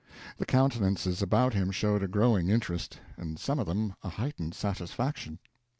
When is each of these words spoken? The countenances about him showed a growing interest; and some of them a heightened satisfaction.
The 0.39 0.47
countenances 0.47 1.21
about 1.21 1.53
him 1.53 1.69
showed 1.69 2.01
a 2.01 2.07
growing 2.07 2.49
interest; 2.49 2.97
and 3.17 3.37
some 3.37 3.59
of 3.59 3.67
them 3.67 3.93
a 4.01 4.09
heightened 4.09 4.55
satisfaction. 4.55 5.37